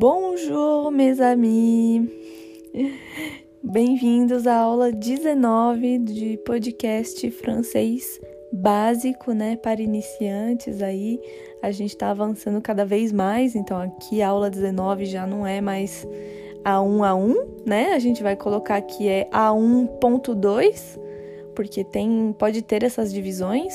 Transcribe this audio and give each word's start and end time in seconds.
Bonjour, 0.00 0.90
mes 0.90 1.20
amis! 1.20 2.08
Bem-vindos 3.62 4.46
à 4.46 4.56
aula 4.56 4.90
19 4.90 5.98
de 5.98 6.38
podcast 6.38 7.30
francês 7.32 8.18
básico, 8.50 9.32
né, 9.32 9.56
para 9.56 9.82
iniciantes 9.82 10.80
aí. 10.80 11.20
A 11.62 11.70
gente 11.70 11.90
está 11.90 12.08
avançando 12.08 12.62
cada 12.62 12.86
vez 12.86 13.12
mais, 13.12 13.54
então 13.54 13.76
aqui 13.78 14.22
a 14.22 14.30
aula 14.30 14.48
19 14.48 15.04
já 15.04 15.26
não 15.26 15.46
é 15.46 15.60
mais 15.60 16.08
A1 16.64 17.04
a 17.06 17.14
1, 17.14 17.34
né? 17.66 17.92
A 17.92 17.98
gente 17.98 18.22
vai 18.22 18.36
colocar 18.36 18.76
aqui 18.76 19.06
é 19.06 19.28
A1.2, 19.30 20.98
porque 21.54 21.84
tem 21.84 22.34
pode 22.38 22.62
ter 22.62 22.82
essas 22.82 23.12
divisões. 23.12 23.74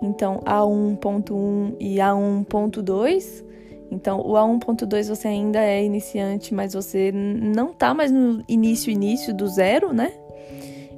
Então 0.00 0.40
A1.1 0.46 1.76
e 1.78 1.96
A1.2 1.96 3.44
então, 3.90 4.20
o 4.20 4.32
A1.2 4.32 5.08
você 5.08 5.28
ainda 5.28 5.60
é 5.60 5.84
iniciante, 5.84 6.52
mas 6.52 6.74
você 6.74 7.12
não 7.12 7.72
tá 7.72 7.94
mais 7.94 8.10
no 8.10 8.42
início, 8.48 8.90
início 8.90 9.32
do 9.32 9.46
zero, 9.46 9.92
né? 9.92 10.12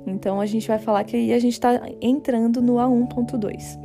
Então, 0.06 0.40
a 0.40 0.46
gente 0.46 0.66
vai 0.66 0.78
falar 0.78 1.04
que 1.04 1.16
aí 1.16 1.32
a 1.32 1.38
gente 1.38 1.52
está 1.52 1.82
entrando 2.00 2.62
no 2.62 2.74
A1.2. 2.74 3.78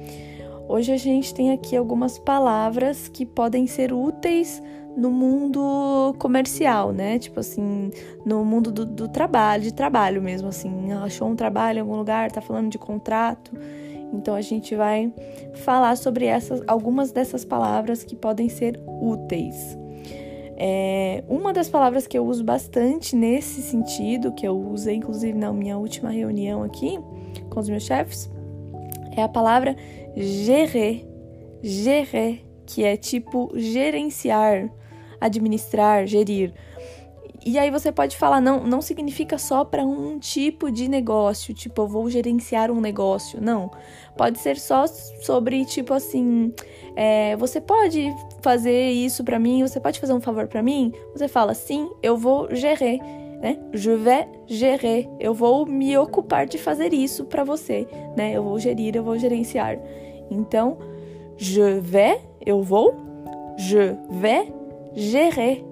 Hoje 0.69 0.91
a 0.93 0.97
gente 0.97 1.33
tem 1.33 1.51
aqui 1.51 1.75
algumas 1.75 2.17
palavras 2.17 3.09
que 3.09 3.25
podem 3.25 3.67
ser 3.67 3.91
úteis 3.91 4.63
no 4.95 5.11
mundo 5.11 6.15
comercial, 6.17 6.93
né? 6.93 7.19
Tipo 7.19 7.41
assim, 7.41 7.91
no 8.25 8.45
mundo 8.45 8.71
do, 8.71 8.85
do 8.85 9.07
trabalho, 9.09 9.63
de 9.63 9.73
trabalho 9.73 10.21
mesmo, 10.21 10.47
assim. 10.47 10.93
Achou 10.93 11.27
um 11.27 11.35
trabalho 11.35 11.79
em 11.79 11.81
algum 11.81 11.97
lugar, 11.97 12.31
tá 12.31 12.39
falando 12.39 12.69
de 12.69 12.77
contrato 12.77 13.51
então 14.15 14.35
a 14.35 14.41
gente 14.41 14.75
vai 14.75 15.11
falar 15.55 15.97
sobre 15.97 16.25
essas, 16.25 16.61
algumas 16.67 17.11
dessas 17.11 17.43
palavras 17.43 18.03
que 18.03 18.15
podem 18.15 18.49
ser 18.49 18.79
úteis. 18.85 19.77
É, 20.55 21.23
uma 21.27 21.51
das 21.51 21.67
palavras 21.67 22.05
que 22.05 22.17
eu 22.17 22.25
uso 22.25 22.43
bastante 22.43 23.15
nesse 23.15 23.61
sentido, 23.61 24.31
que 24.31 24.47
eu 24.47 24.55
usei 24.55 24.95
inclusive 24.95 25.37
na 25.37 25.51
minha 25.51 25.77
última 25.77 26.09
reunião 26.09 26.63
aqui 26.63 26.99
com 27.49 27.59
os 27.59 27.67
meus 27.67 27.83
chefes, 27.83 28.29
é 29.15 29.21
a 29.21 29.27
palavra 29.27 29.75
gérer. 30.15 31.07
Gérer, 31.61 32.41
que 32.65 32.83
é 32.83 32.97
tipo 32.97 33.51
gerenciar, 33.55 34.69
administrar, 35.19 36.05
gerir. 36.05 36.53
E 37.45 37.59
aí 37.59 37.69
você 37.69 37.91
pode 37.91 38.15
falar, 38.15 38.39
não, 38.39 38.63
não 38.63 38.81
significa 38.81 39.37
só 39.37 39.65
para 39.65 39.83
um 39.83 40.17
tipo 40.17 40.71
de 40.71 40.87
negócio, 40.87 41.53
tipo, 41.53 41.81
eu 41.81 41.87
vou 41.87 42.09
gerenciar 42.09 42.71
um 42.71 42.79
negócio. 42.79 43.41
Não. 43.41 43.69
Pode 44.15 44.39
ser 44.39 44.57
só 44.57 44.85
sobre, 44.87 45.65
tipo 45.65 45.93
assim, 45.93 46.53
é, 46.95 47.35
você 47.35 47.59
pode 47.59 48.13
fazer 48.41 48.91
isso 48.91 49.23
para 49.23 49.37
mim, 49.39 49.61
você 49.61 49.79
pode 49.79 49.99
fazer 49.99 50.13
um 50.13 50.21
favor 50.21 50.47
para 50.47 50.63
mim? 50.63 50.93
Você 51.13 51.27
fala, 51.27 51.53
sim, 51.53 51.89
eu 52.01 52.15
vou 52.15 52.53
gérer, 52.55 52.99
né? 53.41 53.59
Je 53.73 53.93
vais 53.95 54.25
gérer. 54.47 55.09
Eu 55.19 55.33
vou 55.33 55.65
me 55.65 55.97
ocupar 55.97 56.45
de 56.45 56.57
fazer 56.57 56.93
isso 56.93 57.25
para 57.25 57.43
você, 57.43 57.85
né? 58.15 58.31
Eu 58.31 58.43
vou 58.43 58.57
gerir, 58.57 58.95
eu 58.95 59.03
vou 59.03 59.17
gerenciar. 59.17 59.77
Então, 60.31 60.77
je 61.37 61.79
vais, 61.81 62.21
eu 62.45 62.61
vou, 62.61 62.95
je 63.57 63.97
vais 64.09 64.47
gérer. 64.95 65.65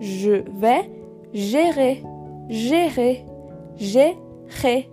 Je 0.00 0.44
vais 0.48 0.97
gérer, 1.32 2.02
gérer, 2.48 3.24
gérer, 3.76 4.90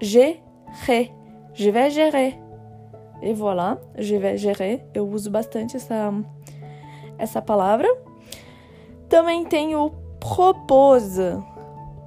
gérer. 0.00 1.12
Je 1.54 1.70
vais 1.70 1.90
gérer. 1.90 2.38
E 3.20 3.32
voilà, 3.32 3.78
je 3.98 4.16
vais 4.16 4.36
gérer. 4.36 4.84
Eu 4.94 5.08
uso 5.08 5.30
bastante 5.30 5.76
essa, 5.76 6.12
essa 7.18 7.42
palavra. 7.42 7.88
Também 9.08 9.44
tem 9.44 9.74
o 9.74 9.90
propose. 10.20 11.36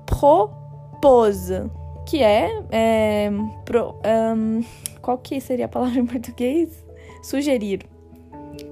Propose. 0.06 1.70
Que 2.06 2.24
é. 2.24 2.50
é 2.72 3.30
pro, 3.66 3.96
um, 4.36 4.64
qual 5.02 5.18
que 5.18 5.40
seria 5.42 5.66
a 5.66 5.70
palavra 5.70 6.00
em 6.00 6.06
português? 6.06 6.86
Sugerir. 7.24 7.82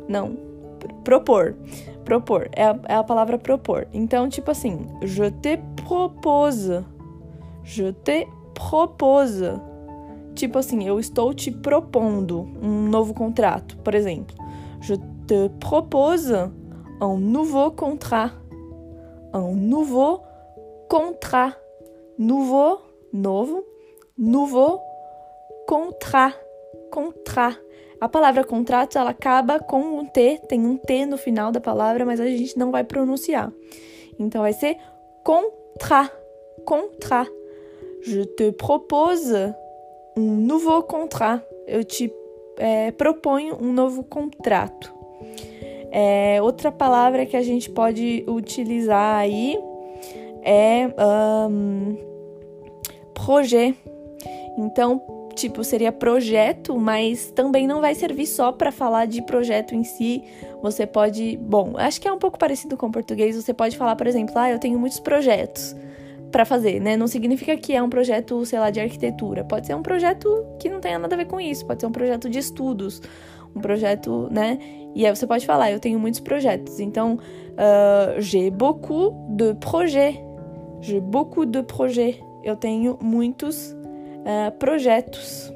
Não. 0.07 0.37
Propor 1.03 1.55
propor. 2.09 2.49
É 2.53 2.63
a, 2.63 2.79
é 2.87 2.95
a 2.95 3.03
palavra 3.03 3.37
propor. 3.37 3.87
Então, 3.93 4.27
tipo 4.27 4.49
assim, 4.49 4.87
je 5.03 5.29
te 5.29 5.57
propose. 5.85 6.83
Je 7.63 7.93
te 7.93 8.27
propose. 8.55 9.51
Tipo 10.33 10.57
assim, 10.57 10.87
eu 10.87 10.99
estou 10.99 11.33
te 11.33 11.51
propondo 11.51 12.47
um 12.61 12.89
novo 12.89 13.13
contrato, 13.13 13.77
por 13.77 13.93
exemplo. 13.93 14.35
Je 14.81 14.95
te 15.27 15.49
propose 15.59 16.33
un 16.99 17.19
nouveau 17.19 17.71
contrat. 17.71 18.33
Un 19.33 19.55
nouveau 19.55 20.23
contrat. 20.89 21.55
Nouveau, 22.17 22.81
novo. 23.13 23.63
Nouveau 24.17 24.81
contrat. 25.67 26.33
Contrat. 26.89 27.55
A 27.99 28.07
palavra 28.07 28.43
contrato 28.43 28.97
ela 28.97 29.09
acaba 29.09 29.59
com 29.59 29.79
um 29.79 30.05
T, 30.05 30.39
tem 30.47 30.65
um 30.65 30.77
T 30.77 31.05
no 31.05 31.17
final 31.17 31.51
da 31.51 31.59
palavra, 31.59 32.05
mas 32.05 32.19
a 32.19 32.25
gente 32.25 32.57
não 32.57 32.71
vai 32.71 32.83
pronunciar. 32.83 33.51
Então 34.17 34.41
vai 34.41 34.53
ser 34.53 34.77
contrat, 35.23 36.11
contrat. 36.65 37.29
Je 38.01 38.25
te 38.25 38.51
propose 38.53 39.53
um 40.17 40.35
nouveau 40.35 40.83
contrat. 40.83 41.43
Eu 41.67 41.83
te 41.83 42.11
é, 42.57 42.91
proponho 42.91 43.57
um 43.61 43.71
novo 43.73 44.03
contrato. 44.03 44.93
É, 45.91 46.41
outra 46.41 46.71
palavra 46.71 47.25
que 47.25 47.35
a 47.35 47.41
gente 47.41 47.69
pode 47.69 48.23
utilizar 48.27 49.15
aí 49.15 49.57
é 50.43 50.87
um, 51.47 51.97
projet. 53.13 53.75
Então, 54.57 55.01
tipo, 55.39 55.63
seria 55.63 55.91
projeto, 55.91 56.77
mas 56.77 57.31
também 57.31 57.65
não 57.65 57.79
vai 57.79 57.95
servir 57.95 58.27
só 58.27 58.51
para 58.51 58.71
falar 58.71 59.05
de 59.05 59.21
projeto 59.21 59.73
em 59.73 59.83
si. 59.83 60.23
Você 60.61 60.85
pode, 60.85 61.37
bom, 61.37 61.73
acho 61.77 62.01
que 62.01 62.07
é 62.07 62.11
um 62.11 62.17
pouco 62.17 62.37
parecido 62.37 62.75
com 62.75 62.87
o 62.87 62.91
português. 62.91 63.35
Você 63.35 63.53
pode 63.53 63.77
falar, 63.77 63.95
por 63.95 64.05
exemplo, 64.05 64.33
ah, 64.37 64.49
eu 64.49 64.59
tenho 64.59 64.77
muitos 64.77 64.99
projetos 64.99 65.75
para 66.31 66.45
fazer, 66.45 66.79
né? 66.79 66.97
Não 66.97 67.07
significa 67.07 67.55
que 67.57 67.73
é 67.73 67.81
um 67.81 67.89
projeto, 67.89 68.45
sei 68.45 68.59
lá, 68.59 68.69
de 68.69 68.79
arquitetura. 68.79 69.43
Pode 69.43 69.65
ser 69.67 69.75
um 69.75 69.81
projeto 69.81 70.45
que 70.59 70.69
não 70.69 70.79
tenha 70.79 70.99
nada 70.99 71.15
a 71.15 71.17
ver 71.17 71.25
com 71.25 71.39
isso. 71.39 71.65
Pode 71.65 71.81
ser 71.81 71.87
um 71.87 71.91
projeto 71.91 72.29
de 72.29 72.37
estudos, 72.37 73.01
um 73.55 73.61
projeto, 73.61 74.27
né? 74.29 74.59
E 74.93 75.05
aí 75.05 75.15
você 75.15 75.25
pode 75.25 75.45
falar, 75.45 75.71
eu 75.71 75.79
tenho 75.79 75.99
muitos 75.99 76.19
projetos. 76.19 76.79
Então, 76.79 77.17
uh, 77.53 78.19
j'ai 78.19 78.51
beaucoup 78.51 79.15
de 79.35 79.53
projets. 79.55 80.19
J'ai 80.81 80.99
beaucoup 80.99 81.45
de 81.45 81.63
projets. 81.63 82.19
Eu 82.43 82.55
tenho 82.55 82.97
muitos 83.01 83.75
uh, 84.29 84.51
projetos. 84.59 85.51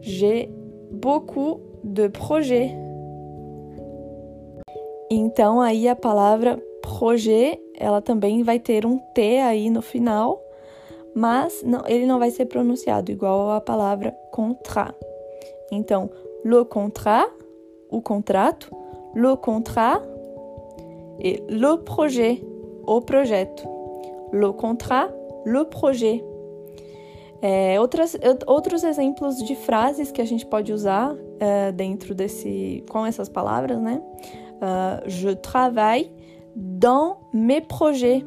J'ai 0.00 0.48
beaucoup 0.90 1.60
de 1.82 2.08
projets. 2.08 2.72
Então 5.10 5.60
aí 5.60 5.88
a 5.88 5.96
palavra 5.96 6.62
projet, 6.80 7.60
ela 7.78 8.00
também 8.00 8.42
vai 8.42 8.58
ter 8.58 8.86
um 8.86 8.98
T 9.12 9.40
aí 9.40 9.70
no 9.70 9.82
final, 9.82 10.40
mas 11.14 11.62
não, 11.64 11.82
ele 11.86 12.06
não 12.06 12.18
vai 12.18 12.30
ser 12.30 12.46
pronunciado 12.46 13.10
igual 13.10 13.50
a 13.50 13.60
palavra 13.60 14.16
contrat. 14.30 14.94
Então, 15.72 16.08
le 16.44 16.64
contrat, 16.64 17.28
o 17.90 18.00
contrato, 18.00 18.70
le 19.14 19.36
contrat 19.36 20.00
e 21.18 21.42
le 21.48 21.78
projet, 21.78 22.40
o 22.86 23.00
projeto. 23.00 23.68
Le 24.32 24.52
contrat, 24.52 25.12
le 25.44 25.64
projet. 25.64 26.22
É, 27.42 27.78
outras, 27.80 28.16
outros 28.46 28.82
exemplos 28.82 29.36
de 29.38 29.54
frases 29.54 30.10
que 30.10 30.20
a 30.20 30.24
gente 30.24 30.46
pode 30.46 30.72
usar 30.72 31.14
é, 31.38 31.70
dentro 31.72 32.14
desse, 32.14 32.84
com 32.88 33.04
essas 33.04 33.28
palavras, 33.28 33.80
né? 33.80 34.00
Uh, 34.56 35.08
je 35.08 35.34
travaille 35.36 36.10
dans 36.54 37.18
mes 37.32 37.60
projets. 37.60 38.24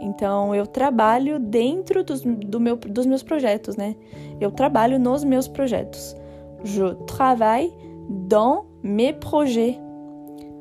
Então, 0.00 0.54
eu 0.54 0.66
trabalho 0.66 1.38
dentro 1.38 2.04
dos, 2.04 2.22
do 2.22 2.60
meu, 2.60 2.76
dos 2.76 3.06
meus 3.06 3.22
projetos, 3.22 3.76
né? 3.76 3.96
Eu 4.40 4.50
trabalho 4.50 4.98
nos 4.98 5.24
meus 5.24 5.48
projetos. 5.48 6.14
Je 6.62 6.94
travaille 7.06 7.72
dans 8.28 8.66
mes 8.82 9.12
projets. 9.14 9.80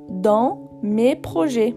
Dans 0.09 0.69
mes 0.81 1.15
projets. 1.15 1.75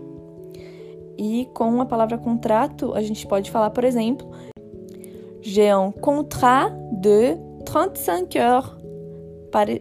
E 1.18 1.48
com 1.54 1.80
a 1.80 1.86
palavra 1.86 2.18
contrato, 2.18 2.92
a 2.94 3.00
gente 3.00 3.26
pode 3.26 3.50
falar, 3.50 3.70
por 3.70 3.84
exemplo, 3.84 4.28
J'ai 5.46 5.68
un 5.68 5.92
contrat 5.92 6.70
de 6.90 7.36
35 7.66 8.38
heures, 8.38 8.76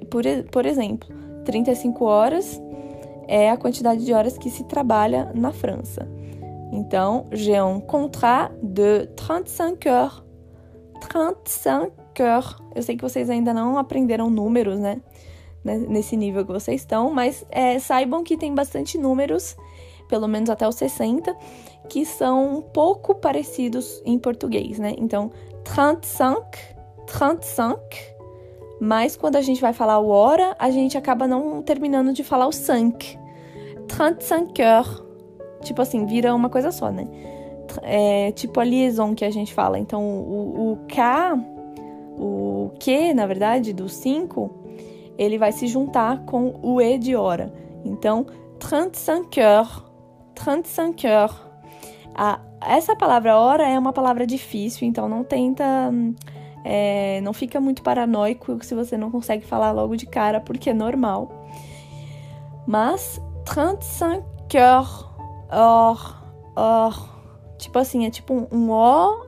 por, 0.10 0.24
por 0.52 0.66
exemplo. 0.66 1.08
35 1.46 2.04
horas 2.04 2.62
é 3.30 3.50
a 3.50 3.56
quantidade 3.56 4.04
de 4.04 4.14
horas 4.14 4.38
que 4.38 4.50
se 4.50 4.66
trabalha 4.66 5.32
na 5.34 5.54
França. 5.54 6.06
Então, 6.74 7.28
j'ai 7.32 7.62
un 7.62 7.80
contrat 7.80 8.52
de 8.62 9.08
35 9.16 9.88
heures. 9.88 10.24
35 11.00 11.94
heures. 12.20 12.56
Eu 12.76 12.84
sei 12.84 12.98
que 12.98 13.02
vocês 13.02 13.30
ainda 13.30 13.54
não 13.54 13.78
aprenderam 13.78 14.30
números, 14.30 14.78
né? 14.78 15.02
Nesse 15.64 16.18
nível 16.18 16.46
que 16.46 16.52
vocês 16.52 16.82
estão, 16.82 17.10
mas 17.10 17.46
é, 17.50 17.80
saibam 17.80 18.22
que 18.22 18.36
tem 18.36 18.54
bastante 18.54 18.98
números 18.98 19.56
pelo 20.14 20.28
menos 20.28 20.48
até 20.52 20.68
os 20.68 20.76
60, 20.76 21.36
que 21.90 22.06
são 22.06 22.58
um 22.58 22.62
pouco 22.62 23.16
parecidos 23.16 24.00
em 24.06 24.20
português, 24.20 24.78
né? 24.78 24.94
Então, 24.96 25.32
35, 25.64 26.52
35, 27.08 27.80
mas 28.80 29.16
quando 29.16 29.38
a 29.38 29.42
gente 29.42 29.60
vai 29.60 29.74
falar 29.74 29.98
o 29.98 30.10
hora, 30.10 30.56
a 30.60 30.70
gente 30.70 30.96
acaba 30.96 31.28
não 31.28 31.64
terminando 31.64 32.14
de 32.14 32.24
falar 32.24 32.46
o 32.46 32.52
5. 32.52 32.96
35 33.88 34.62
heures. 34.62 35.04
Tipo 35.64 35.82
assim, 35.82 36.06
vira 36.06 36.36
uma 36.36 36.48
coisa 36.48 36.72
só, 36.72 36.92
né? 36.92 37.08
É 37.82 38.32
tipo 38.34 38.60
a 38.60 38.64
liaison 38.64 39.16
que 39.16 39.26
a 39.26 39.32
gente 39.32 39.52
fala. 39.52 39.80
Então, 39.80 40.04
o, 40.04 40.74
o 40.74 40.78
K, 40.88 41.36
o 42.20 42.70
Q, 42.80 43.16
na 43.16 43.26
verdade, 43.26 43.74
do 43.74 43.90
5, 43.90 44.48
ele 45.18 45.40
vai 45.40 45.52
se 45.52 45.66
juntar 45.66 46.24
com 46.26 46.54
o 46.62 46.80
E 46.80 47.00
de 47.00 47.16
hora. 47.16 47.52
Então, 47.84 48.28
35 48.60 49.40
heures. 49.40 49.83
35 50.36 51.08
heures. 51.08 51.36
A, 52.16 52.40
essa 52.62 52.96
palavra 52.96 53.38
hora 53.38 53.68
é 53.68 53.78
uma 53.78 53.94
palavra 53.94 54.26
difícil, 54.26 54.88
então 54.88 55.10
não 55.10 55.24
tenta. 55.24 55.92
É, 56.64 57.20
não 57.22 57.34
fica 57.34 57.60
muito 57.60 57.84
paranoico 57.84 58.64
se 58.64 58.74
você 58.74 58.96
não 58.96 59.12
consegue 59.12 59.46
falar 59.46 59.72
logo 59.72 59.96
de 59.98 60.06
cara, 60.06 60.40
porque 60.40 60.70
é 60.70 60.74
normal. 60.74 61.30
Mas 62.66 63.22
35 63.46 64.26
heures, 64.54 65.06
or, 65.52 66.24
or. 66.56 67.14
Tipo 67.58 67.80
assim, 67.80 68.06
é 68.06 68.10
tipo 68.10 68.34
um, 68.34 68.48
um 68.52 68.72
O, 68.72 69.28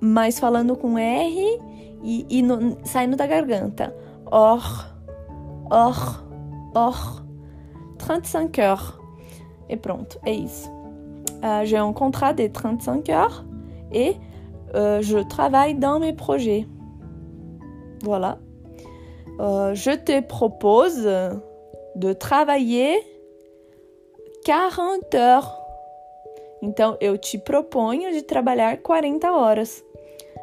mas 0.00 0.38
falando 0.38 0.76
com 0.76 0.98
R 0.98 1.60
e, 2.02 2.26
e 2.28 2.42
no, 2.42 2.78
saindo 2.84 3.16
da 3.16 3.26
garganta. 3.26 3.94
Or, 4.30 4.62
or, 5.70 6.24
or. 6.74 7.26
35 7.98 8.60
heures. 8.60 8.95
E 9.68 9.76
pronto, 9.76 10.18
é 10.24 10.32
isso. 10.32 10.70
Uh, 11.42 11.64
J'ai 11.64 11.78
un 11.78 11.92
contrat 11.92 12.32
de 12.32 12.48
35 12.48 13.08
heures 13.08 13.44
et 13.92 14.16
uh, 14.74 15.00
je 15.00 15.18
travaille 15.28 15.74
dans 15.74 15.98
mes 15.98 16.12
projets. 16.12 16.66
Voilà. 18.02 18.38
Uh, 19.38 19.74
je 19.74 19.96
te 19.96 20.20
propose 20.22 21.06
de 21.94 22.12
travailler 22.12 22.98
40 24.44 25.14
heures. 25.14 25.52
Então, 26.62 26.96
eu 27.00 27.18
te 27.18 27.38
proponho 27.38 28.12
de 28.12 28.22
trabalhar 28.22 28.78
40 28.78 29.30
horas. 29.30 29.84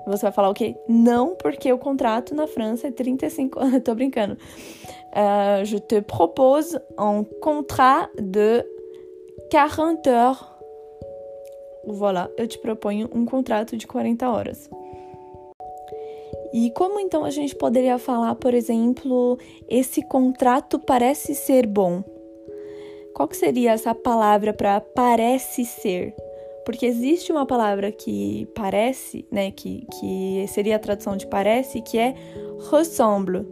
Você 0.06 0.24
vai 0.24 0.32
falar 0.32 0.50
o 0.50 0.54
quê? 0.54 0.76
Não, 0.88 1.36
porque 1.36 1.72
o 1.72 1.78
contrato 1.78 2.36
na 2.36 2.46
França 2.46 2.88
é 2.88 2.92
35 2.92 3.60
horas. 3.60 3.82
Tô 3.84 3.96
brincando. 3.96 4.38
Uh, 5.16 5.64
je 5.64 5.80
te 5.80 6.02
propose 6.02 6.80
un 7.00 7.24
contrat 7.40 8.10
de 8.16 8.66
40 9.54 10.10
heures. 10.10 10.40
Voilà, 11.86 12.28
eu 12.38 12.48
te 12.48 12.58
proponho 12.58 13.08
um 13.14 13.24
contrato 13.24 13.78
de 13.78 13.86
40 13.86 14.28
horas. 14.28 14.68
E 16.52 16.72
como 16.72 17.00
então 17.00 17.24
a 17.24 17.30
gente 17.30 17.56
poderia 17.56 18.00
falar, 18.00 18.34
por 18.34 18.56
exemplo, 18.56 19.38
esse 19.70 20.02
contrato 20.02 20.80
parece 20.80 21.36
ser 21.36 21.68
bom? 21.68 22.04
Qual 23.14 23.28
que 23.28 23.38
seria 23.38 23.74
essa 23.74 23.94
palavra 23.94 24.54
para 24.54 24.82
parece 24.82 25.66
ser? 25.66 26.16
Porque 26.66 26.88
existe 26.88 27.32
uma 27.32 27.46
palavra 27.46 27.92
que 27.92 28.48
parece, 28.56 29.24
né, 29.32 29.52
que, 29.52 29.86
que 30.00 30.48
seria 30.48 30.78
a 30.78 30.80
tradução 30.80 31.16
de 31.16 31.28
parece, 31.28 31.80
que 31.80 32.00
é 32.00 32.16
ressemble. 32.72 33.46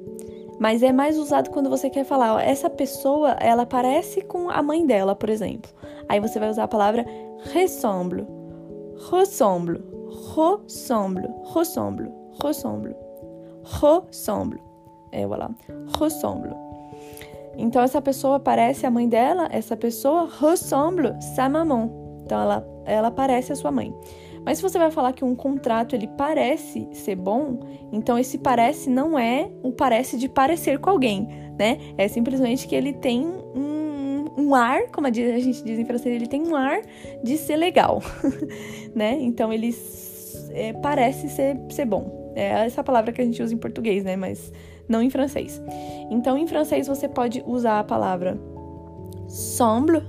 Mas 0.60 0.82
é 0.82 0.92
mais 0.92 1.16
usado 1.20 1.52
quando 1.52 1.70
você 1.70 1.92
quer 1.92 2.06
falar, 2.06 2.36
ó, 2.36 2.40
essa 2.40 2.72
pessoa, 2.72 3.38
ela 3.40 3.68
parece 3.68 4.22
com 4.22 4.50
a 4.50 4.64
mãe 4.64 4.84
dela, 4.84 5.14
por 5.14 5.30
exemplo. 5.30 5.70
Aí 6.12 6.20
você 6.20 6.40
vai 6.40 6.50
usar 6.50 6.66
a 6.66 6.68
palavra 6.68 7.06
ressemble. 7.54 8.28
Ressemble. 9.10 9.82
Ressemble. 10.36 11.30
Ressemble. 11.56 12.12
Ressemble. 12.44 12.96
Ressemble. 13.64 14.60
É, 15.14 15.26
voilà. 15.26 15.50
Ressemble. 15.98 16.54
Então, 17.56 17.82
essa 17.82 18.02
pessoa 18.02 18.42
parece 18.42 18.86
a 18.86 18.92
mãe 18.92 19.08
dela, 19.08 19.48
essa 19.52 19.78
pessoa 19.78 20.28
ressemble 20.42 21.14
sa 21.34 21.48
maman. 21.48 21.90
Então, 22.26 22.42
ela, 22.42 22.68
ela 22.84 23.10
parece 23.10 23.54
a 23.54 23.56
sua 23.56 23.72
mãe. 23.72 23.94
Mas 24.44 24.58
se 24.58 24.64
você 24.64 24.78
vai 24.78 24.92
falar 24.92 25.14
que 25.14 25.24
um 25.24 25.34
contrato 25.34 25.96
ele 25.96 26.08
parece 26.08 26.90
ser 26.92 27.16
bom, 27.16 27.58
então 27.90 28.20
esse 28.20 28.38
parece 28.38 28.90
não 28.90 29.18
é 29.18 29.50
o 29.64 29.72
parece 29.72 30.18
de 30.18 30.28
parecer 30.28 30.78
com 30.80 30.90
alguém, 30.90 31.26
né? 31.58 31.78
É 31.98 32.08
simplesmente 32.10 32.68
que 32.68 32.76
ele 32.76 32.92
tem 32.92 33.26
um, 33.26 33.81
um 34.38 34.56
ar, 34.56 34.88
como 34.92 35.08
a 35.08 35.12
gente 35.12 35.64
diz 35.64 35.80
em 35.80 35.86
francês, 35.86 36.16
ele 36.16 36.28
tem 36.28 36.42
um 36.48 36.56
ar 36.56 36.82
de 37.24 37.38
ser 37.38 37.56
legal, 37.56 38.02
né? 38.96 39.18
Então 39.20 39.52
ele 39.52 39.76
é, 40.52 40.74
parece 40.74 41.30
ser, 41.30 41.60
ser 41.70 41.86
bom. 41.86 42.34
É 42.36 42.66
essa 42.66 42.84
palavra 42.84 43.12
que 43.12 43.22
a 43.22 43.26
gente 43.26 43.42
usa 43.42 43.54
em 43.54 43.58
português, 43.58 44.04
né? 44.04 44.16
Mas 44.16 44.52
não 44.88 45.02
em 45.02 45.10
francês. 45.10 45.62
Então, 46.10 46.38
em 46.38 46.48
francês, 46.48 46.88
você 46.88 47.08
pode 47.08 47.44
usar 47.46 47.80
a 47.80 47.84
palavra 47.84 48.38
semble. 49.28 50.04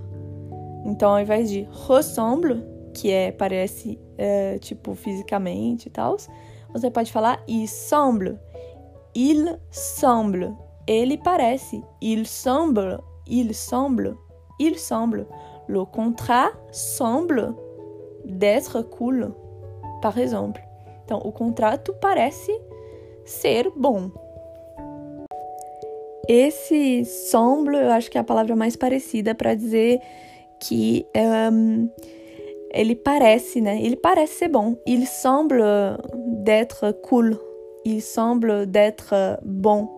Então, 0.84 1.12
ao 1.12 1.20
invés 1.20 1.48
de 1.50 1.68
ressemble, 1.88 2.64
que 2.92 3.10
é 3.10 3.32
parece 3.32 3.98
é, 4.18 4.58
tipo 4.58 4.94
fisicamente 4.94 5.86
e 5.86 5.90
tal, 5.90 6.16
você 6.72 6.90
pode 6.90 7.12
falar 7.12 7.42
il 7.48 7.66
semble. 7.68 8.38
Il 9.14 9.58
semble. 9.70 10.56
Ele 10.86 11.16
parece. 11.18 11.82
Il 12.00 12.26
semble. 12.26 12.98
Il 13.32 13.54
semble. 13.54 14.14
Il 14.58 14.78
semble. 14.78 15.26
Le 15.66 15.86
contrat 15.86 16.52
semble 16.70 17.54
d'être 18.26 18.82
cool, 18.82 19.34
par 20.02 20.18
exemple. 20.18 20.60
Então, 21.04 21.18
o 21.24 21.32
contrato 21.32 21.94
parece 21.94 22.52
ser 23.24 23.70
bom. 23.74 24.10
Esse 26.28 27.06
semble, 27.06 27.76
eu 27.76 27.90
acho 27.90 28.10
que 28.10 28.18
é 28.18 28.20
a 28.20 28.24
palavra 28.24 28.54
mais 28.54 28.76
parecida 28.76 29.34
para 29.34 29.54
dizer 29.54 29.98
que 30.60 31.06
um, 31.16 31.88
parece, 33.02 33.62
né? 33.62 33.80
Parece 34.02 34.34
ser. 34.34 34.50
Il 34.86 35.06
semble 35.06 35.62
d'être 36.44 36.92
cool. 37.02 37.38
Il 37.84 38.02
semble 38.02 38.66
d'être 38.66 39.40
bom. 39.42 39.88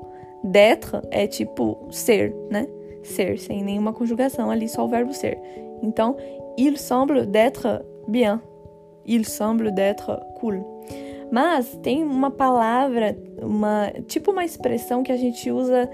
D'être 0.45 1.03
é 1.11 1.27
tipo 1.27 1.89
ser, 1.91 2.33
né? 2.51 2.69
Ser, 3.05 3.39
sem 3.39 3.63
nenhuma 3.63 3.93
conjugação 3.93 4.51
ali, 4.51 4.69
só 4.69 4.85
o 4.85 4.89
verbo 4.89 5.13
ser. 5.13 5.39
Então, 5.83 6.17
il 6.59 6.77
semble 6.79 7.27
d'être 7.27 7.85
bien. 8.09 8.41
Il 9.07 9.25
semble 9.25 9.71
d'être 9.71 10.19
cool. 10.41 10.65
Mas 11.31 11.77
tem 11.83 12.03
uma 12.03 12.31
palavra, 12.31 13.17
uma 13.43 13.93
tipo 14.07 14.31
uma 14.31 14.45
expressão 14.45 15.03
que 15.03 15.13
a 15.13 15.17
gente 15.17 15.51
usa 15.51 15.89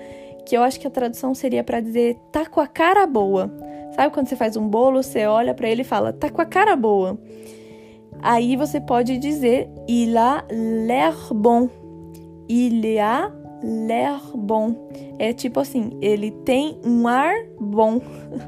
que 0.45 0.57
eu 0.57 0.63
acho 0.63 0.81
que 0.81 0.87
a 0.87 0.91
tradução 0.91 1.35
seria 1.35 1.63
para 1.63 1.81
dizer 1.81 2.17
tá 2.33 2.47
com 2.47 2.61
a 2.61 2.67
cara 2.67 3.07
boa. 3.07 3.51
Sabe 3.95 4.13
quando 4.13 4.29
você 4.29 4.37
faz 4.37 4.57
um 4.57 4.69
bolo, 4.69 5.03
você 5.03 5.27
olha 5.27 5.55
para 5.55 5.69
ele 5.69 5.83
e 5.83 5.85
fala, 5.85 6.13
tá 6.13 6.31
com 6.31 6.41
a 6.41 6.47
cara 6.47 6.77
boa. 6.77 7.19
Aí 8.23 8.57
você 8.57 8.81
pode 8.81 9.19
dizer, 9.19 9.69
il 9.89 10.17
a 10.17 10.45
l'air 10.51 11.15
bon. 11.33 11.69
Il 12.49 12.99
a 12.99 13.33
l'air 13.63 14.21
bon. 14.35 14.89
É 15.19 15.33
tipo 15.33 15.61
assim, 15.61 15.99
ele 16.01 16.31
tem 16.31 16.79
um 16.85 17.07
ar 17.07 17.35
bom, 17.59 18.01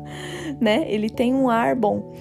né? 0.61 0.85
Ele 0.89 1.11
tem 1.11 1.35
um 1.35 1.49
ar 1.49 1.75
bom. 1.75 2.13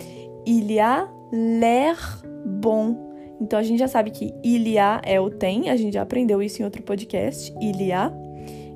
Il 0.46 0.80
a 0.80 1.10
l'air 1.32 1.98
bon. 2.46 2.96
Então 3.40 3.58
a 3.58 3.64
gente 3.64 3.80
já 3.80 3.88
sabe 3.88 4.12
que 4.12 4.34
il 4.44 4.78
a 4.78 5.02
é 5.04 5.20
o 5.20 5.30
tem, 5.30 5.70
a 5.70 5.76
gente 5.76 5.94
já 5.94 6.04
aprendeu 6.04 6.42
isso 6.44 6.62
em 6.62 6.66
outro 6.66 6.84
podcast, 6.84 7.54
il 7.60 7.92
a. 7.92 8.14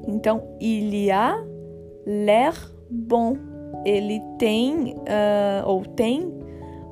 Então, 0.08 0.44
il 0.60 1.12
a 1.12 1.36
l'air 2.06 2.54
bon 2.90 3.56
ele 3.86 4.20
tem, 4.40 4.96
uh, 4.96 5.68
ou 5.68 5.86
tem, 5.86 6.34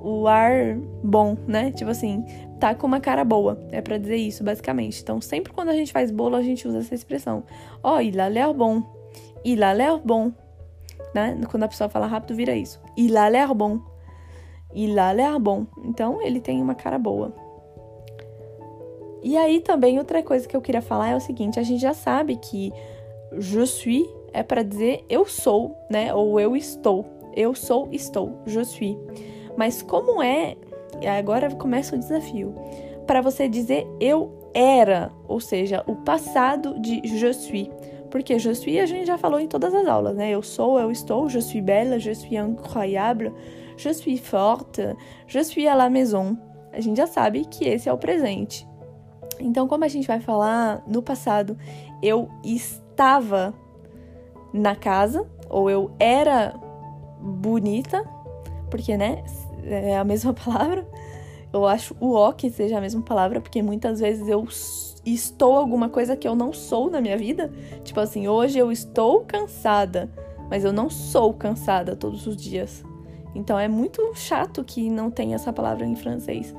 o 0.01 0.27
ar 0.27 0.77
bom, 1.03 1.35
né? 1.47 1.71
Tipo 1.71 1.91
assim, 1.91 2.23
tá 2.63 2.73
com 2.73 2.87
uma 2.87 3.01
cara 3.01 3.25
boa. 3.25 3.59
É 3.71 3.81
para 3.81 3.97
dizer 3.97 4.15
isso, 4.15 4.41
basicamente. 4.41 5.01
Então, 5.01 5.19
sempre 5.19 5.51
quando 5.51 5.67
a 5.67 5.73
gente 5.73 5.91
faz 5.91 6.09
bolo, 6.09 6.37
a 6.37 6.41
gente 6.41 6.65
usa 6.65 6.77
essa 6.77 6.95
expressão. 6.95 7.43
Ó, 7.83 7.97
oh, 7.97 7.99
il 7.99 8.17
a 8.17 8.29
l'air 8.29 8.53
bon. 8.53 8.81
Il 9.43 9.61
a 9.61 9.73
l'air 9.73 9.99
bon. 9.99 10.31
Né? 11.13 11.41
Quando 11.51 11.63
a 11.63 11.67
pessoa 11.67 11.89
fala 11.89 12.07
rápido, 12.07 12.33
vira 12.35 12.55
isso. 12.55 12.79
Il 12.95 13.17
a 13.17 13.27
l'air 13.27 13.53
bon. 13.53 13.81
Il 14.73 14.97
a 14.97 15.11
l'air 15.11 15.37
bon. 15.39 15.67
Então, 15.83 16.21
ele 16.21 16.39
tem 16.39 16.61
uma 16.61 16.73
cara 16.73 16.97
boa. 16.97 17.35
E 19.21 19.35
aí 19.35 19.59
também 19.59 19.99
outra 19.99 20.23
coisa 20.23 20.47
que 20.47 20.55
eu 20.55 20.61
queria 20.61 20.81
falar 20.81 21.09
é 21.09 21.15
o 21.15 21.19
seguinte, 21.19 21.59
a 21.59 21.63
gente 21.63 21.81
já 21.81 21.93
sabe 21.93 22.37
que 22.37 22.71
je 23.37 23.65
suis 23.65 24.05
é 24.33 24.41
para 24.41 24.63
dizer 24.63 25.05
eu 25.09 25.25
sou, 25.25 25.77
né? 25.89 26.13
Ou 26.13 26.39
eu 26.39 26.55
estou. 26.55 27.05
Eu 27.35 27.53
sou, 27.53 27.89
estou. 27.91 28.41
Je 28.45 28.63
suis. 28.63 28.97
Mas 29.57 29.81
como 29.81 30.23
é, 30.23 30.55
agora 31.07 31.53
começa 31.55 31.95
o 31.95 31.99
desafio, 31.99 32.53
para 33.05 33.21
você 33.21 33.47
dizer 33.47 33.87
eu 33.99 34.51
era, 34.53 35.11
ou 35.27 35.39
seja, 35.39 35.83
o 35.87 35.95
passado 35.95 36.79
de 36.79 37.01
je 37.03 37.33
suis. 37.33 37.69
Porque 38.09 38.37
je 38.37 38.53
suis 38.53 38.79
a 38.79 38.85
gente 38.85 39.07
já 39.07 39.17
falou 39.17 39.39
em 39.39 39.47
todas 39.47 39.73
as 39.73 39.87
aulas, 39.87 40.15
né? 40.15 40.29
Eu 40.29 40.43
sou, 40.43 40.79
eu 40.79 40.91
estou, 40.91 41.27
je 41.27 41.39
suis 41.39 41.61
belle, 41.61 41.99
je 41.99 42.13
suis 42.13 42.37
incroyable, 42.37 43.33
je 43.75 43.91
suis 43.91 44.19
forte, 44.19 44.95
je 45.25 45.43
suis 45.43 45.67
à 45.67 45.73
la 45.73 45.89
maison. 45.89 46.37
A 46.71 46.79
gente 46.79 46.97
já 46.97 47.07
sabe 47.07 47.45
que 47.45 47.65
esse 47.65 47.89
é 47.89 47.93
o 47.93 47.97
presente. 47.97 48.67
Então, 49.39 49.67
como 49.67 49.83
a 49.83 49.87
gente 49.87 50.07
vai 50.07 50.19
falar 50.19 50.83
no 50.87 51.01
passado, 51.01 51.57
eu 52.01 52.29
estava 52.43 53.53
na 54.53 54.75
casa, 54.75 55.25
ou 55.49 55.69
eu 55.69 55.91
era 55.99 56.53
bonita, 57.19 58.03
porque, 58.69 58.95
né, 58.95 59.23
é 59.65 59.97
a 59.97 60.03
mesma 60.03 60.33
palavra. 60.33 60.87
Eu 61.51 61.65
acho 61.67 61.95
o 61.99 62.13
ó 62.13 62.31
que 62.31 62.49
seja 62.49 62.77
a 62.77 62.81
mesma 62.81 63.01
palavra, 63.01 63.39
porque 63.39 63.61
muitas 63.61 63.99
vezes 63.99 64.27
eu 64.27 64.47
estou 65.05 65.55
alguma 65.55 65.89
coisa 65.89 66.15
que 66.15 66.27
eu 66.27 66.35
não 66.35 66.51
sou 66.51 66.89
na 66.89 66.99
minha 66.99 67.17
vida. 67.17 67.51
Tipo 67.83 67.99
assim, 67.99 68.27
hoje 68.27 68.57
eu 68.57 68.71
estou 68.71 69.21
cansada, 69.21 70.09
mas 70.49 70.63
eu 70.63 70.73
não 70.73 70.89
sou 70.89 71.33
cansada 71.33 71.95
todos 71.95 72.25
os 72.25 72.35
dias. 72.35 72.83
Então 73.35 73.57
é 73.57 73.67
muito 73.67 74.13
chato 74.15 74.63
que 74.63 74.89
não 74.89 75.09
tenha 75.09 75.35
essa 75.35 75.51
palavra 75.51 75.85
em 75.85 75.95
francês, 75.95 76.53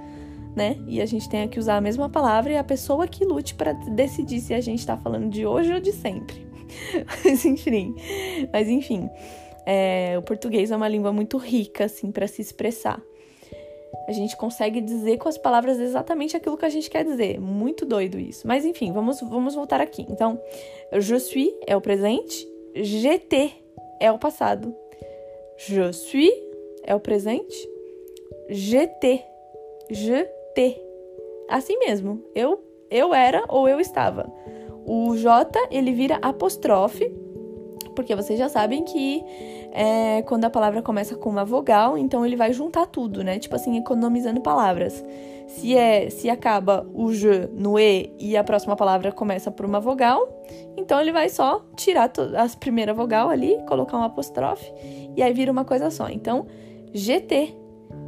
né? 0.55 0.77
E 0.87 1.01
a 1.01 1.07
gente 1.07 1.29
tenha 1.29 1.49
que 1.49 1.59
usar 1.59 1.77
a 1.77 1.81
mesma 1.81 2.09
palavra 2.09 2.53
e 2.53 2.57
a 2.57 2.65
pessoa 2.65 3.07
que 3.07 3.25
lute 3.25 3.55
para 3.55 3.73
decidir 3.73 4.41
se 4.41 4.55
a 4.55 4.61
gente 4.61 4.87
tá 4.87 4.97
falando 4.97 5.29
de 5.29 5.47
hoje 5.47 5.73
ou 5.73 5.81
de 5.81 5.93
sempre. 5.93 6.47
mas 7.25 7.45
enfim, 7.45 7.95
mas 8.53 8.69
enfim, 8.69 9.09
é, 9.67 10.17
o 10.19 10.23
português 10.23 10.71
é 10.71 10.77
uma 10.77 10.89
língua 10.89 11.13
muito 11.13 11.37
rica 11.37 11.85
assim 11.85 12.11
para 12.11 12.27
se 12.27 12.43
expressar. 12.43 13.03
A 14.09 14.13
gente 14.13 14.37
consegue 14.37 14.81
dizer 14.81 15.19
com 15.19 15.29
as 15.29 15.39
palavras 15.39 15.79
exatamente 15.79 16.37
aquilo 16.37 16.57
que 16.57 16.65
a 16.65 16.69
gente 16.69 16.91
quer 16.91 17.05
dizer. 17.05 17.41
Muito 17.41 17.87
doido 17.87 18.19
isso. 18.19 18.47
Mas 18.47 18.65
enfim, 18.65 18.93
vamos, 18.93 19.21
vamos 19.21 19.55
voltar 19.55 19.81
aqui. 19.81 20.05
Então, 20.11 20.41
je 20.93 21.19
suis 21.21 21.53
é 21.67 21.77
o 21.77 21.81
presente, 21.81 22.47
GT 22.75 23.53
é 24.01 24.11
o 24.11 24.19
passado. 24.19 24.75
Je 25.57 25.93
suis 25.93 26.33
é 26.83 26.95
o 26.95 27.01
presente, 27.01 27.57
GT, 28.51 29.25
GT. 29.91 30.83
Assim 31.49 31.79
mesmo, 31.79 32.23
eu 32.35 32.63
eu 32.91 33.15
era 33.15 33.45
ou 33.49 33.69
eu 33.69 33.81
estava. 33.81 34.31
O 34.87 35.17
J 35.17 35.69
ele 35.71 35.93
vira 35.93 36.19
apóstrofe, 36.21 37.11
porque 37.95 38.15
vocês 38.15 38.39
já 38.39 38.49
sabem 38.49 38.85
que 38.85 39.23
é 39.73 40.23
quando 40.23 40.45
a 40.45 40.51
palavra 40.51 40.83
começa 40.83 41.15
com 41.17 41.31
uma 41.31 41.45
vogal, 41.45 41.97
então 41.97 42.25
ele 42.25 42.37
vai 42.37 42.53
juntar 42.53 42.87
tudo, 42.87 43.23
né? 43.23 43.39
Tipo 43.39 43.57
assim, 43.57 43.77
economizando 43.77 44.41
palavras. 44.41 45.05
Se 45.47 45.77
é, 45.77 46.09
se 46.11 46.31
acaba 46.31 46.87
o 46.95 47.13
je 47.13 47.49
no 47.53 47.79
e 47.79 48.13
e 48.19 48.37
a 48.37 48.43
próxima 48.43 48.77
palavra 48.77 49.13
começa 49.13 49.51
por 49.51 49.67
uma 49.67 49.81
vogal, 49.81 50.29
então 50.77 51.01
ele 51.01 51.13
vai 51.13 51.29
só 51.29 51.65
tirar 51.77 52.11
a 52.37 52.57
primeira 52.59 52.95
vogal 52.95 53.29
ali, 53.29 53.59
colocar 53.69 53.99
um 53.99 54.03
apóstrofe 54.03 54.73
e 55.17 55.23
aí 55.23 55.33
vira 55.33 55.53
uma 55.53 55.65
coisa 55.65 55.91
só. 55.91 56.09
Então, 56.09 56.47
GT, 56.93 57.55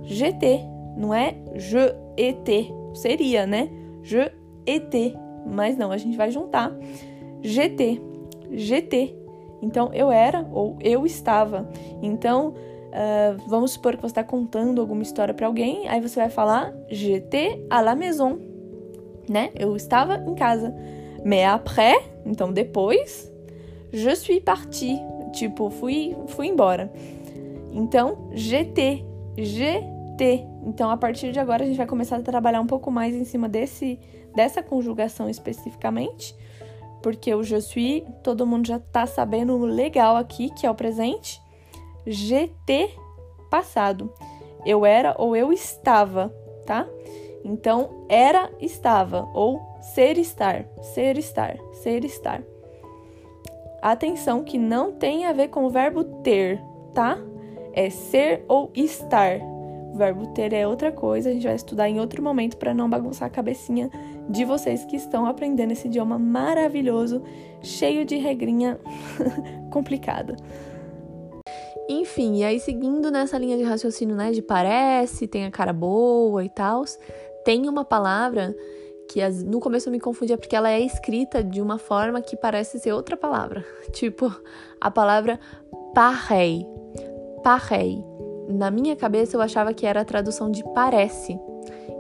GT, 0.03 0.61
não 0.97 1.13
é 1.13 1.35
je 1.55 1.95
et 2.17 2.73
seria, 2.95 3.47
né? 3.47 3.69
Je 4.03 4.33
et 4.67 5.17
mas 5.47 5.77
não, 5.77 5.93
a 5.93 5.97
gente 5.97 6.17
vai 6.17 6.31
juntar 6.31 6.77
GT, 7.43 8.01
GT. 8.51 9.26
Então, 9.63 9.93
eu 9.93 10.11
era 10.11 10.47
ou 10.53 10.77
eu 10.81 11.07
estava. 11.07 11.69
Então, 12.03 12.51
uh, 12.51 13.49
vamos 13.49 13.73
supor 13.73 13.97
que 13.97 14.03
você 14.03 14.13
está 14.13 14.25
contando 14.25 14.81
alguma 14.81 15.03
história 15.03 15.35
para 15.35 15.47
alguém, 15.47 15.89
aí 15.89 16.01
você 16.01 16.21
vai 16.21 16.31
falar 16.31 16.75
j'étais 16.91 17.59
à 17.71 17.81
la 17.81 17.95
maison, 17.95 18.39
né? 19.29 19.51
Eu 19.55 19.77
estava 19.77 20.17
em 20.27 20.35
casa. 20.35 20.75
Mais 21.25 21.45
après, 21.45 21.99
então 22.25 22.53
depois, 22.53 23.33
je 23.93 24.15
suis 24.15 24.41
parti, 24.41 24.97
tipo, 25.33 25.71
fui, 25.71 26.17
fui 26.29 26.47
embora. 26.47 26.93
Então, 27.73 28.31
GT, 28.33 29.05
GT. 29.37 30.47
Então, 30.65 30.91
a 30.91 30.97
partir 30.97 31.33
de 31.33 31.39
agora, 31.39 31.65
a 31.65 31.67
gente 31.67 31.77
vai 31.77 31.87
começar 31.87 32.17
a 32.17 32.23
trabalhar 32.23 32.61
um 32.61 32.67
pouco 32.67 32.91
mais 32.91 33.15
em 33.15 33.25
cima 33.25 33.49
desse, 33.49 33.99
dessa 34.35 34.63
conjugação 34.63 35.29
especificamente 35.29 36.35
porque 37.03 37.35
o 37.35 37.43
je 37.43 37.61
suis, 37.61 38.03
todo 38.23 38.47
mundo 38.47 38.67
já 38.67 38.79
tá 38.79 39.07
sabendo 39.07 39.57
legal 39.59 40.17
aqui, 40.17 40.51
que 40.51 40.67
é 40.67 40.71
o 40.71 40.75
presente. 40.75 41.41
GT 42.07 42.91
passado. 43.51 44.13
Eu 44.65 44.85
era 44.85 45.15
ou 45.19 45.37
eu 45.37 45.53
estava, 45.53 46.35
tá? 46.65 46.87
Então, 47.45 48.05
era, 48.09 48.51
estava, 48.61 49.29
ou 49.33 49.61
ser, 49.81 50.19
estar, 50.19 50.67
ser, 50.83 51.17
estar, 51.17 51.57
ser, 51.75 52.05
estar. 52.05 52.43
Atenção 53.81 54.43
que 54.43 54.59
não 54.59 54.91
tem 54.91 55.27
a 55.27 55.33
ver 55.33 55.49
com 55.49 55.65
o 55.65 55.71
verbo 55.71 56.03
ter, 56.23 56.61
tá? 56.93 57.19
É 57.73 57.89
ser 57.89 58.45
ou 58.49 58.73
estar. 58.75 59.39
O 59.97 59.99
verbo 59.99 60.27
ter 60.27 60.53
é 60.53 60.69
outra 60.69 60.93
coisa, 60.93 61.31
a 61.31 61.33
gente 61.33 61.47
vai 61.47 61.55
estudar 61.55 61.89
em 61.89 61.99
outro 61.99 62.23
momento 62.23 62.59
para 62.59 62.75
não 62.75 62.87
bagunçar 62.87 63.29
a 63.29 63.31
cabecinha 63.31 63.91
de 64.29 64.45
vocês 64.45 64.85
que 64.85 64.95
estão 64.95 65.25
aprendendo 65.25 65.71
esse 65.71 65.89
idioma 65.89 66.19
maravilhoso, 66.19 67.23
cheio 67.63 68.05
de 68.05 68.17
regrinha 68.17 68.79
complicada. 69.73 70.37
Enfim, 71.89 72.41
e 72.41 72.45
aí 72.45 72.61
seguindo 72.61 73.11
nessa 73.11 73.39
linha 73.39 73.57
de 73.57 73.63
raciocínio, 73.63 74.15
né, 74.15 74.33
de 74.33 74.43
parece, 74.43 75.27
tem 75.27 75.47
a 75.47 75.51
cara 75.51 75.73
boa 75.73 76.45
e 76.45 76.51
tal, 76.51 76.85
tem 77.43 77.67
uma 77.67 77.83
palavra 77.83 78.55
que 79.09 79.27
no 79.47 79.61
começo 79.61 79.89
eu 79.89 79.93
me 79.93 79.99
confundia 79.99 80.37
porque 80.37 80.55
ela 80.55 80.69
é 80.69 80.79
escrita 80.79 81.43
de 81.43 81.63
uma 81.63 81.79
forma 81.79 82.21
que 82.21 82.37
parece 82.37 82.79
ser 82.79 82.93
outra 82.93 83.17
palavra. 83.17 83.65
Tipo, 83.93 84.31
a 84.79 84.91
palavra 84.91 85.41
parei. 85.95 86.67
Parei 87.43 88.05
na 88.49 88.71
minha 88.71 88.97
cabeça 88.97 89.37
eu 89.37 89.41
achava 89.41 89.73
que 89.75 89.87
era 89.87 90.01
a 90.01 90.05
tradução 90.05 90.51
de 90.51 90.63
parece. 90.73 91.39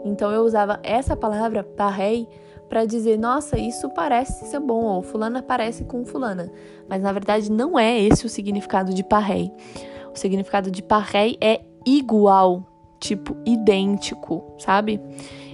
Então 0.04 0.30
eu 0.30 0.42
usava 0.42 0.78
essa 0.82 1.16
palavra 1.16 1.64
parei 1.64 2.28
para 2.68 2.84
dizer, 2.84 3.18
nossa, 3.18 3.58
isso 3.58 3.88
parece 3.90 4.46
ser 4.46 4.60
bom, 4.60 4.84
ou 4.84 5.02
fulana 5.02 5.42
parece 5.42 5.84
com 5.84 6.04
fulana. 6.04 6.50
Mas 6.88 7.02
na 7.02 7.12
verdade 7.12 7.50
não 7.50 7.78
é 7.78 8.00
esse 8.00 8.26
o 8.26 8.28
significado 8.28 8.92
de 8.92 9.04
parei. 9.04 9.52
O 10.12 10.18
significado 10.18 10.70
de 10.70 10.82
parei 10.82 11.36
é 11.40 11.60
igual, 11.84 12.64
tipo 12.98 13.36
idêntico, 13.44 14.42
sabe? 14.58 15.00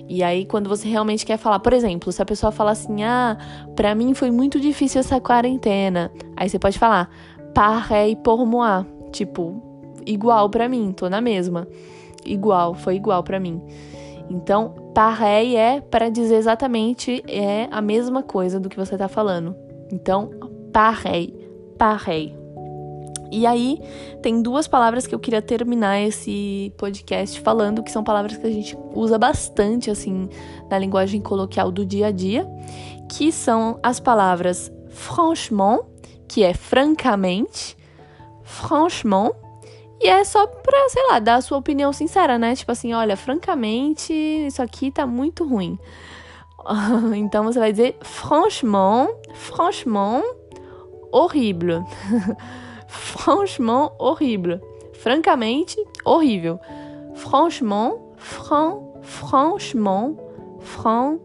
E 0.08 0.22
aí, 0.22 0.44
quando 0.44 0.68
você 0.68 0.88
realmente 0.88 1.24
quer 1.24 1.36
falar, 1.36 1.60
por 1.60 1.72
exemplo, 1.72 2.12
se 2.12 2.20
a 2.20 2.24
pessoa 2.24 2.52
fala 2.52 2.72
assim, 2.72 3.02
ah, 3.02 3.36
pra 3.74 3.94
mim 3.94 4.14
foi 4.14 4.30
muito 4.30 4.60
difícil 4.60 5.00
essa 5.00 5.20
quarentena, 5.20 6.10
aí 6.36 6.48
você 6.48 6.58
pode 6.58 6.78
falar, 6.78 7.08
parei 7.54 8.16
pour 8.16 8.44
moi, 8.44 8.84
tipo, 9.10 9.71
igual 10.06 10.48
para 10.50 10.68
mim, 10.68 10.92
tô 10.92 11.08
na 11.08 11.20
mesma. 11.20 11.68
Igual, 12.24 12.74
foi 12.74 12.96
igual 12.96 13.22
para 13.22 13.40
mim. 13.40 13.60
Então, 14.30 14.74
pareil 14.94 15.58
é 15.58 15.80
para 15.80 16.08
dizer 16.08 16.36
exatamente 16.36 17.22
é 17.26 17.68
a 17.70 17.82
mesma 17.82 18.22
coisa 18.22 18.58
do 18.58 18.68
que 18.68 18.76
você 18.76 18.96
tá 18.96 19.08
falando. 19.08 19.54
Então, 19.90 20.30
pareil, 20.72 21.34
pareil. 21.76 22.42
E 23.30 23.46
aí, 23.46 23.80
tem 24.20 24.42
duas 24.42 24.68
palavras 24.68 25.06
que 25.06 25.14
eu 25.14 25.18
queria 25.18 25.40
terminar 25.40 25.98
esse 25.98 26.70
podcast 26.76 27.40
falando, 27.40 27.82
que 27.82 27.90
são 27.90 28.04
palavras 28.04 28.36
que 28.36 28.46
a 28.46 28.50
gente 28.50 28.76
usa 28.94 29.18
bastante, 29.18 29.90
assim, 29.90 30.28
na 30.70 30.78
linguagem 30.78 31.18
coloquial 31.18 31.72
do 31.72 31.84
dia 31.84 32.08
a 32.08 32.10
dia, 32.10 32.46
que 33.08 33.32
são 33.32 33.78
as 33.82 33.98
palavras 33.98 34.70
franchement, 34.90 35.80
que 36.28 36.42
é 36.42 36.52
francamente, 36.52 37.74
franchement, 38.42 39.32
e 40.02 40.08
é 40.08 40.24
só 40.24 40.46
pra, 40.46 40.88
sei 40.88 41.06
lá, 41.08 41.20
dar 41.20 41.36
a 41.36 41.40
sua 41.40 41.58
opinião 41.58 41.92
sincera, 41.92 42.36
né? 42.36 42.56
Tipo 42.56 42.72
assim, 42.72 42.92
olha, 42.92 43.16
francamente, 43.16 44.12
isso 44.12 44.60
aqui 44.60 44.90
tá 44.90 45.06
muito 45.06 45.46
ruim. 45.46 45.78
então 47.14 47.44
você 47.44 47.58
vai 47.58 47.70
dizer 47.70 47.96
franchement, 48.00 49.08
franchement, 49.32 50.22
horrible. 51.12 51.84
franchement, 52.88 53.92
horrible. 53.98 54.60
Francamente, 54.94 55.76
horrível. 56.04 56.58
Franchement, 57.14 57.98
fran, 58.16 58.78
franchement, 59.02 60.16
franchement. 60.60 61.22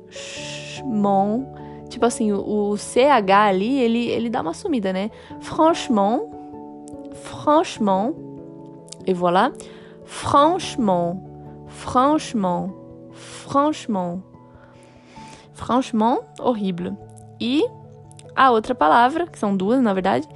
Tipo 1.90 2.06
assim, 2.06 2.32
o, 2.32 2.72
o 2.72 2.78
CH 2.78 3.32
ali, 3.48 3.80
ele, 3.80 4.08
ele 4.08 4.30
dá 4.30 4.42
uma 4.42 4.54
sumida, 4.54 4.94
né? 4.94 5.10
Franchement, 5.40 6.30
franchement 7.24 8.27
Et 9.08 9.14
voilà. 9.14 9.54
Franchement, 10.06 11.24
franchement, 11.68 12.74
franchement. 13.12 14.22
Franchement, 15.54 16.20
horrible. 16.40 16.96
E 17.40 17.64
a 18.36 18.52
outra 18.52 18.76
palavra, 18.76 19.26
que 19.26 19.40
são 19.40 19.56
duas 19.56 19.82
na 19.82 19.94
verdade, 19.94 20.28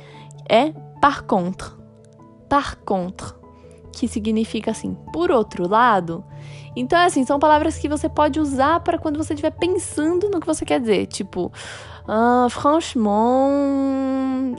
é 0.50 0.72
par 1.02 1.24
contre. 1.24 1.72
Par 2.50 2.78
contre. 2.78 3.34
Que 3.92 4.08
significa 4.08 4.72
assim, 4.72 4.98
por 5.12 5.30
outro 5.32 5.68
lado. 5.68 6.24
Então, 6.76 6.98
é 6.98 7.06
assim, 7.06 7.26
são 7.26 7.38
palavras 7.38 7.78
que 7.78 7.90
você 7.90 8.08
pode 8.08 8.40
usar 8.40 8.80
para 8.80 8.98
quando 8.98 9.18
você 9.18 9.34
estiver 9.34 9.52
pensando 9.52 10.30
no 10.30 10.40
que 10.40 10.48
você 10.48 10.66
quer 10.66 10.80
dizer. 10.80 11.08
Tipo, 11.08 11.52
ah, 12.08 12.48
franchement 12.50 13.50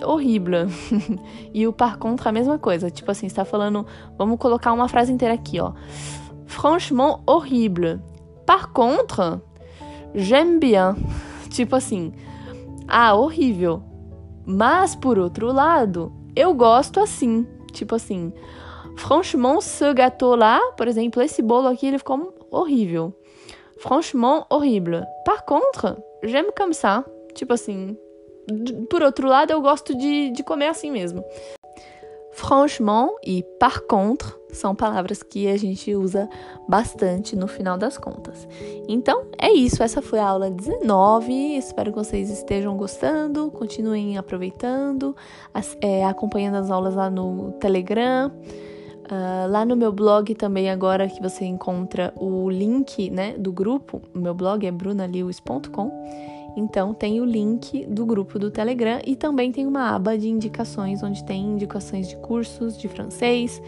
horrible. 0.02 0.66
e 1.52 1.66
o 1.66 1.72
par 1.72 1.98
contre 1.98 2.28
a 2.28 2.32
mesma 2.32 2.58
coisa. 2.58 2.90
Tipo 2.90 3.10
assim, 3.10 3.26
está 3.26 3.44
falando, 3.44 3.86
vamos 4.16 4.38
colocar 4.38 4.72
uma 4.72 4.88
frase 4.88 5.12
inteira 5.12 5.34
aqui, 5.34 5.60
ó. 5.60 5.72
Franchement 6.46 7.22
horrible. 7.26 8.00
Par 8.46 8.72
contre, 8.72 9.40
j'aime 10.14 10.58
bien. 10.58 10.96
Tipo 11.50 11.76
assim, 11.76 12.12
ah, 12.88 13.14
horrível. 13.14 13.82
Mas 14.44 14.96
por 14.96 15.18
outro 15.18 15.52
lado, 15.52 16.12
eu 16.34 16.54
gosto 16.54 17.00
assim. 17.00 17.46
Tipo 17.72 17.94
assim, 17.94 18.32
franchement, 18.96 19.60
ce 19.60 19.92
gâteau 19.94 20.34
lá, 20.34 20.60
por 20.76 20.88
exemplo, 20.88 21.22
esse 21.22 21.42
bolo 21.42 21.68
aqui, 21.68 21.86
ele 21.86 21.98
ficou 21.98 22.34
horrível. 22.50 23.14
Franchement, 23.78 24.46
horrible. 24.50 25.04
Par 25.24 25.44
contre, 25.44 25.96
j'aime 26.22 26.52
comme 26.56 26.74
ça. 26.74 27.04
Tipo 27.34 27.54
assim, 27.54 27.96
por 28.90 29.02
outro 29.02 29.28
lado, 29.28 29.52
eu 29.52 29.60
gosto 29.60 29.94
de, 29.94 30.30
de 30.30 30.42
comer 30.42 30.68
assim 30.68 30.90
mesmo. 30.90 31.24
Franchement 32.32 33.10
e 33.24 33.42
par 33.60 33.80
contre 33.80 34.26
são 34.50 34.74
palavras 34.74 35.22
que 35.22 35.48
a 35.48 35.56
gente 35.56 35.94
usa 35.94 36.28
bastante 36.68 37.36
no 37.36 37.46
final 37.46 37.76
das 37.76 37.98
contas. 37.98 38.48
Então, 38.88 39.26
é 39.38 39.50
isso. 39.50 39.82
Essa 39.82 40.00
foi 40.00 40.18
a 40.18 40.28
aula 40.28 40.50
19. 40.50 41.56
Espero 41.56 41.92
que 41.92 41.98
vocês 41.98 42.30
estejam 42.30 42.76
gostando. 42.76 43.50
Continuem 43.50 44.16
aproveitando, 44.16 45.14
é, 45.80 46.04
acompanhando 46.04 46.56
as 46.56 46.70
aulas 46.70 46.94
lá 46.94 47.10
no 47.10 47.52
Telegram. 47.52 48.30
Uh, 49.02 49.50
lá 49.50 49.64
no 49.64 49.76
meu 49.76 49.92
blog 49.92 50.34
também 50.34 50.70
agora 50.70 51.08
que 51.08 51.20
você 51.20 51.44
encontra 51.44 52.14
o 52.16 52.48
link 52.48 53.10
né, 53.10 53.34
do 53.36 53.52
grupo, 53.52 54.00
meu 54.14 54.32
blog 54.32 54.64
é 54.64 54.70
brunalewis.com 54.70 55.90
então 56.56 56.92
tem 56.92 57.20
o 57.20 57.24
link 57.24 57.86
do 57.86 58.04
grupo 58.04 58.38
do 58.38 58.50
Telegram 58.50 59.00
e 59.06 59.16
também 59.16 59.50
tem 59.50 59.66
uma 59.66 59.94
aba 59.94 60.16
de 60.18 60.28
indicações 60.28 61.02
onde 61.02 61.24
tem 61.24 61.42
indicações 61.42 62.08
de 62.08 62.16
cursos 62.16 62.76
de 62.76 62.88
francês, 62.88 63.62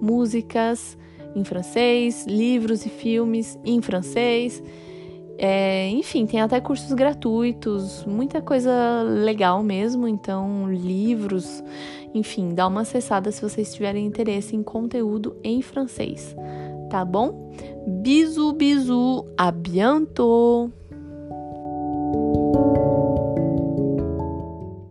músicas 0.00 0.96
em 1.34 1.44
francês, 1.44 2.26
livros 2.26 2.84
e 2.86 2.88
filmes 2.88 3.58
em 3.64 3.80
francês. 3.80 4.62
É, 5.40 5.88
enfim, 5.90 6.26
tem 6.26 6.40
até 6.40 6.60
cursos 6.60 6.92
gratuitos, 6.92 8.04
muita 8.04 8.42
coisa 8.42 9.02
legal 9.02 9.62
mesmo. 9.62 10.08
Então, 10.08 10.68
livros, 10.68 11.62
enfim, 12.12 12.54
dá 12.54 12.66
uma 12.66 12.80
acessada 12.80 13.30
se 13.30 13.40
vocês 13.40 13.72
tiverem 13.72 14.04
interesse 14.04 14.56
em 14.56 14.62
conteúdo 14.62 15.36
em 15.44 15.62
francês, 15.62 16.34
tá 16.90 17.04
bom? 17.04 17.52
Bisu, 17.86 18.52
bisu, 18.52 19.26
a 19.36 19.52
bientôt! 19.52 20.72